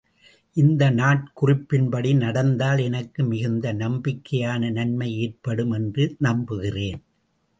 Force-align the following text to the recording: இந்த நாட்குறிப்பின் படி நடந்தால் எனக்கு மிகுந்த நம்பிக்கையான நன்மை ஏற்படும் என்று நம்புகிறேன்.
இந்த 0.57 0.83
நாட்குறிப்பின் 0.91 1.89
படி 1.89 2.13
நடந்தால் 2.13 2.79
எனக்கு 2.79 3.23
மிகுந்த 3.23 3.73
நம்பிக்கையான 3.73 4.71
நன்மை 4.71 5.09
ஏற்படும் 5.17 5.71
என்று 5.71 6.15
நம்புகிறேன். 6.19 7.01